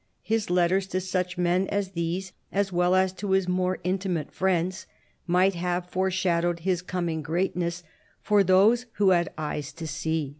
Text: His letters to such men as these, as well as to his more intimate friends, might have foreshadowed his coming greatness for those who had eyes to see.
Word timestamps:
His 0.23 0.49
letters 0.49 0.87
to 0.87 0.99
such 0.99 1.37
men 1.37 1.67
as 1.67 1.91
these, 1.91 2.33
as 2.51 2.73
well 2.73 2.95
as 2.95 3.13
to 3.13 3.33
his 3.33 3.47
more 3.47 3.77
intimate 3.83 4.31
friends, 4.31 4.87
might 5.27 5.53
have 5.53 5.91
foreshadowed 5.91 6.61
his 6.61 6.81
coming 6.81 7.21
greatness 7.21 7.83
for 8.19 8.43
those 8.43 8.87
who 8.93 9.11
had 9.11 9.29
eyes 9.37 9.71
to 9.73 9.85
see. 9.85 10.29